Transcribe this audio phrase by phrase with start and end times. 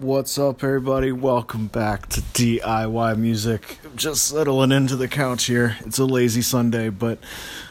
[0.00, 1.12] What's up, everybody?
[1.12, 3.78] Welcome back to DIY Music.
[3.96, 5.76] Just settling into the couch here.
[5.80, 7.18] It's a lazy Sunday, but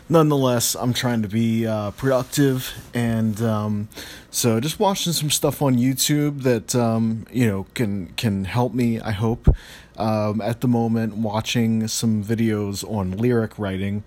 [0.09, 3.89] nonetheless, I'm trying to be uh, productive, and um,
[4.29, 8.99] so just watching some stuff on YouTube that um, you know can can help me.
[8.99, 9.49] I hope.
[9.97, 14.03] Um, at the moment, watching some videos on lyric writing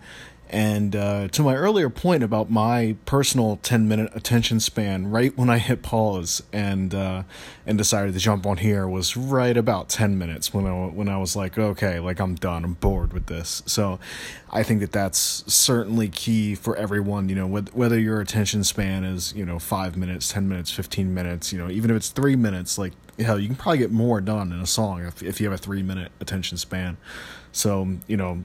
[0.53, 5.48] and uh, to my earlier point about my personal 10 minute attention span, right when
[5.48, 7.23] I hit pause and uh,
[7.67, 11.17] and decided to jump on here was right about 10 minutes when I, when I
[11.17, 13.63] was like, okay, like I'm done, I'm bored with this.
[13.64, 13.99] So
[14.50, 19.32] I think that that's certainly key for everyone, you know, whether your attention span is,
[19.35, 22.77] you know, five minutes, 10 minutes, 15 minutes, you know, even if it's three minutes,
[22.77, 25.58] like, hell, you can probably get more done in a song if, if you have
[25.58, 26.99] a three minute attention span.
[27.53, 28.44] So, you know,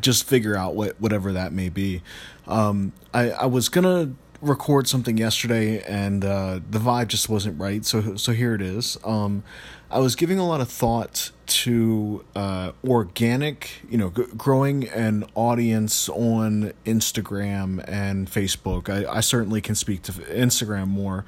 [0.00, 2.02] just figure out what whatever that may be.
[2.46, 7.84] Um, I I was gonna record something yesterday and uh, the vibe just wasn't right.
[7.84, 8.98] So so here it is.
[9.04, 9.42] Um,
[9.90, 15.24] I was giving a lot of thought to uh, organic, you know, g- growing an
[15.34, 18.88] audience on Instagram and Facebook.
[18.88, 21.24] I, I certainly can speak to Instagram more,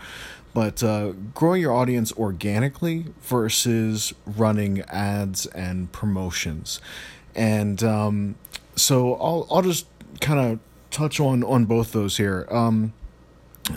[0.53, 6.81] but uh, growing your audience organically versus running ads and promotions.
[7.37, 8.35] And um,
[8.77, 9.87] so I'll I'll just
[10.21, 10.61] kind of
[10.91, 12.47] touch on on both those here.
[12.51, 12.93] Um,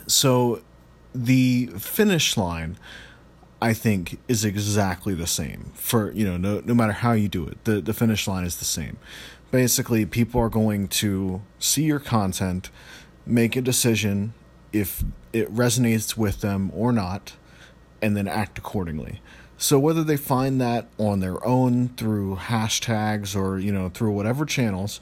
[0.08, 0.62] so
[1.16, 2.78] the finish line,
[3.62, 7.46] I think, is exactly the same for you know no no matter how you do
[7.48, 7.64] it.
[7.64, 8.98] The the finish line is the same.
[9.52, 12.70] Basically, people are going to see your content,
[13.26, 14.34] make a decision
[14.72, 17.34] if it resonates with them or not,
[18.00, 19.22] and then act accordingly.
[19.62, 24.46] So whether they find that on their own through hashtags or you know through whatever
[24.46, 25.02] channels,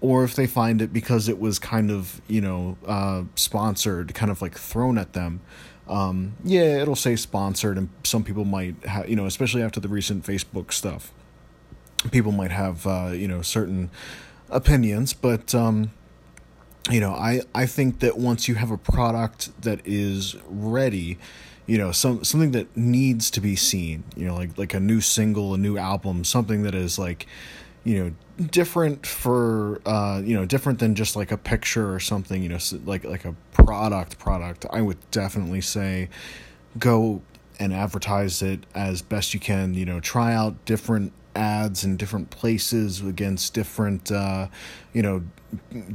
[0.00, 4.30] or if they find it because it was kind of you know uh, sponsored, kind
[4.30, 5.40] of like thrown at them,
[5.88, 8.76] um, yeah, it'll say sponsored, and some people might
[9.08, 11.12] you know especially after the recent Facebook stuff,
[12.12, 13.90] people might have uh, you know certain
[14.50, 15.90] opinions, but um,
[16.88, 21.18] you know I I think that once you have a product that is ready
[21.70, 25.00] you know some something that needs to be seen you know like like a new
[25.00, 27.28] single a new album something that is like
[27.84, 32.42] you know different for uh you know different than just like a picture or something
[32.42, 34.66] you know like like a product product.
[34.70, 36.08] I would definitely say
[36.76, 37.22] go
[37.60, 42.28] and advertise it as best you can you know try out different ads in different
[42.28, 44.46] places against different uh,
[44.92, 45.22] you know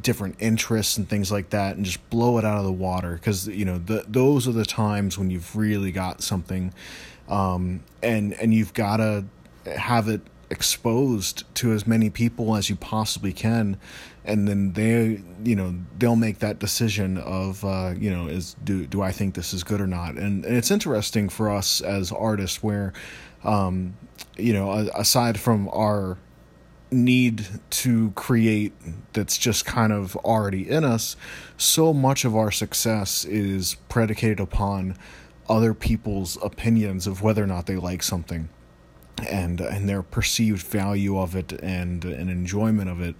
[0.01, 3.13] different interests and things like that and just blow it out of the water.
[3.13, 6.73] Because you know the, those are the times when you've really got something
[7.29, 9.25] um, and and you've got to
[9.78, 13.78] have it exposed to as many people as you possibly can
[14.25, 18.86] and then they you know they'll make that decision of uh, you know is do
[18.86, 20.16] do I think this is good or not?
[20.16, 22.94] And, and it's interesting for us as artists where
[23.46, 23.96] um,
[24.38, 26.18] you know, aside from our
[26.91, 28.74] need to create
[29.14, 31.16] that's just kind of already in us,
[31.58, 34.97] so much of our success is predicated upon
[35.47, 38.50] other people's opinions of whether or not they like something
[39.28, 43.16] and and their perceived value of it and an enjoyment of it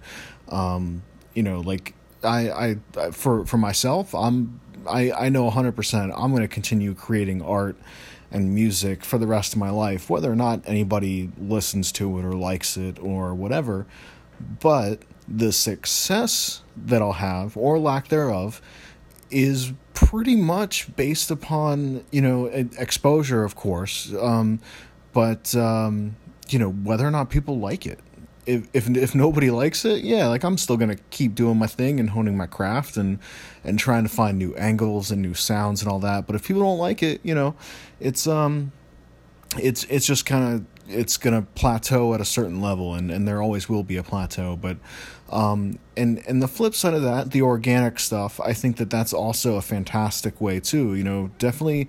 [0.48, 1.02] um,
[1.34, 6.42] you know like I, I for for myself i'm i i know 100% i'm going
[6.42, 7.76] to continue creating art
[8.30, 12.24] and music for the rest of my life, whether or not anybody listens to it
[12.24, 13.86] or likes it or whatever.
[14.60, 18.60] But the success that I'll have, or lack thereof,
[19.30, 24.60] is pretty much based upon, you know, exposure, of course, um,
[25.16, 26.14] but, um,
[26.50, 28.00] you know, whether or not people like it
[28.44, 31.98] if if if nobody likes it, yeah, like I'm still gonna keep doing my thing
[31.98, 33.18] and honing my craft and
[33.64, 36.26] and trying to find new angles and new sounds and all that.
[36.26, 37.54] But if people don't like it, you know,
[37.98, 38.72] it's um,
[39.58, 43.40] it's it's just kind of it's gonna plateau at a certain level, and and there
[43.40, 44.54] always will be a plateau.
[44.54, 44.76] But
[45.30, 49.14] um, and and the flip side of that, the organic stuff, I think that that's
[49.14, 50.94] also a fantastic way too.
[50.94, 51.88] You know, definitely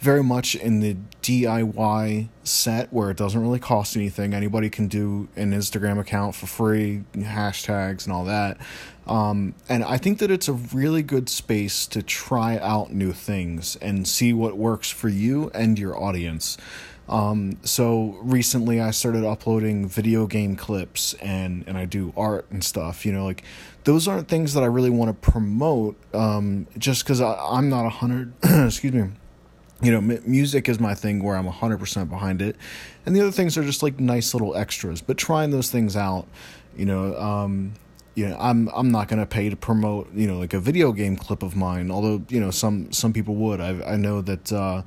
[0.00, 4.32] very much in the DIY set where it doesn't really cost anything.
[4.32, 8.58] Anybody can do an Instagram account for free, hashtags and all that.
[9.06, 13.76] Um, and I think that it's a really good space to try out new things
[13.76, 16.58] and see what works for you and your audience.
[17.08, 22.62] Um, so recently I started uploading video game clips and, and I do art and
[22.62, 23.42] stuff, you know, like
[23.84, 27.86] those aren't things that I really want to promote, um, just cause I, I'm not
[27.86, 29.08] a hundred, excuse me,
[29.82, 32.56] you know, m- music is my thing where I'm 100% behind it.
[33.06, 36.26] And the other things are just like nice little extras, but trying those things out,
[36.76, 37.74] you know, um,
[38.14, 41.14] you know, I'm I'm not gonna pay to promote, you know, like a video game
[41.14, 41.88] clip of mine.
[41.88, 43.60] Although you know some some people would.
[43.60, 44.82] I I know that uh,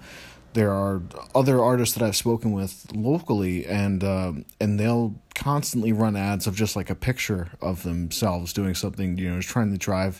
[0.51, 1.01] there are
[1.33, 6.55] other artists that I've spoken with locally, and uh, and they'll constantly run ads of
[6.55, 10.19] just like a picture of themselves doing something, you know, trying to drive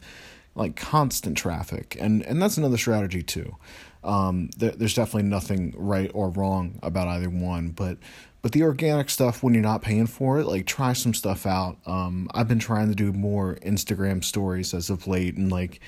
[0.56, 3.57] like constant traffic, and and that's another strategy too.
[4.03, 7.98] Um, there, there's definitely nothing right or wrong about either one, but
[8.42, 11.77] but the organic stuff when you're not paying for it, like try some stuff out.
[11.86, 15.80] Um, I've been trying to do more Instagram stories as of late, and like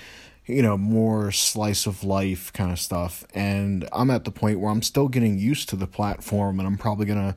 [0.45, 3.24] you know, more slice of life kind of stuff.
[3.33, 6.77] And I'm at the point where I'm still getting used to the platform and I'm
[6.77, 7.36] probably to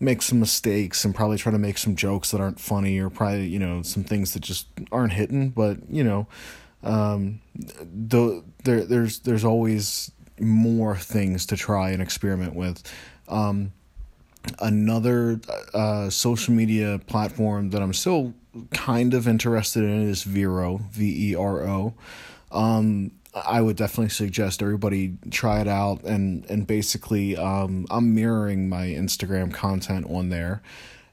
[0.00, 3.48] make some mistakes and probably try to make some jokes that aren't funny or probably,
[3.48, 6.26] you know, some things that just aren't hitting, but, you know,
[6.82, 10.10] um the there there's there's always
[10.40, 12.82] more things to try and experiment with.
[13.28, 13.72] Um
[14.60, 15.40] another
[15.74, 18.34] uh social media platform that I'm still
[18.72, 21.94] kind of interested in is Vero, V E R O
[22.50, 28.68] um, I would definitely suggest everybody try it out and and basically um, I'm mirroring
[28.68, 30.62] my Instagram content on there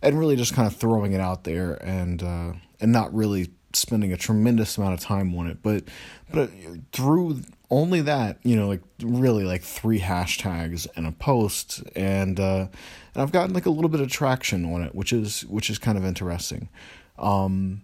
[0.02, 4.14] and really just kind of throwing it out there and uh, and not really spending
[4.14, 5.84] a tremendous amount of time on it but
[6.32, 6.50] but
[6.92, 12.68] through only that you know like really like three hashtags and a post and uh
[13.14, 15.78] and I've gotten like a little bit of traction on it which is which is
[15.78, 16.70] kind of interesting
[17.18, 17.82] um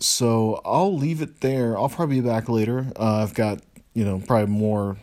[0.00, 1.78] so I'll leave it there.
[1.78, 2.86] I'll probably be back later.
[2.96, 3.60] Uh, I've got
[3.94, 4.96] you know probably more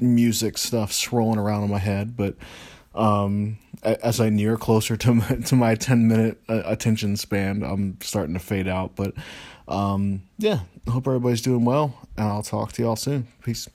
[0.00, 2.34] music stuff swirling around in my head, but
[2.94, 7.98] um, as I near closer to my, to my ten minute uh, attention span, I'm
[8.00, 8.96] starting to fade out.
[8.96, 9.14] But
[9.68, 13.28] um, yeah, hope everybody's doing well, and I'll talk to y'all soon.
[13.42, 13.68] Peace.